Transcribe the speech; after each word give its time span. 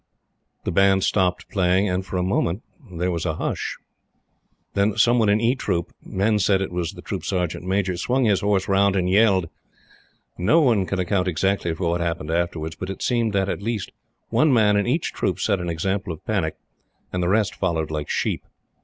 The 0.63 0.71
band 0.71 1.03
stopped 1.03 1.47
playing, 1.47 1.87
and, 1.87 2.03
for 2.03 2.17
a 2.17 2.23
moment, 2.23 2.63
there 2.91 3.11
was 3.11 3.23
a 3.23 3.35
hush. 3.35 3.77
Then 4.73 4.97
some 4.97 5.19
one 5.19 5.29
in 5.29 5.39
E 5.39 5.53
troop 5.53 5.93
men 6.03 6.39
said 6.39 6.59
it 6.59 6.71
was 6.71 6.93
the 6.93 7.03
Troop 7.03 7.23
Sergeant 7.23 7.65
Major 7.67 7.95
swung 7.97 8.25
his 8.25 8.41
horse 8.41 8.67
round 8.67 8.95
and 8.95 9.07
yelled. 9.07 9.47
No 10.39 10.59
one 10.59 10.87
can 10.87 10.97
account 10.97 11.27
exactly 11.27 11.71
for 11.75 11.87
what 11.91 12.01
happened 12.01 12.31
afterwards; 12.31 12.75
but 12.75 12.89
it 12.89 13.03
seems 13.03 13.33
that, 13.33 13.47
at 13.47 13.61
least, 13.61 13.91
one 14.29 14.51
man 14.51 14.75
in 14.75 14.87
each 14.87 15.13
troop 15.13 15.39
set 15.39 15.59
an 15.59 15.69
example 15.69 16.11
of 16.11 16.25
panic, 16.25 16.55
and 17.13 17.21
the 17.21 17.29
rest 17.29 17.53
followed 17.53 17.91
like 17.91 18.09
sheep. 18.09 18.43